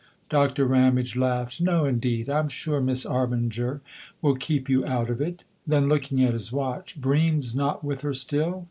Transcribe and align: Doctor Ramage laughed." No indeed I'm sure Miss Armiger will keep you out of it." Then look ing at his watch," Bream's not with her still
Doctor 0.29 0.65
Ramage 0.65 1.15
laughed." 1.15 1.61
No 1.61 1.85
indeed 1.85 2.27
I'm 2.27 2.49
sure 2.49 2.81
Miss 2.81 3.05
Armiger 3.05 3.81
will 4.19 4.33
keep 4.33 4.67
you 4.67 4.83
out 4.83 5.11
of 5.11 5.21
it." 5.21 5.43
Then 5.67 5.87
look 5.87 6.11
ing 6.11 6.23
at 6.23 6.33
his 6.33 6.51
watch," 6.51 6.99
Bream's 6.99 7.53
not 7.53 7.83
with 7.83 8.01
her 8.01 8.15
still 8.15 8.59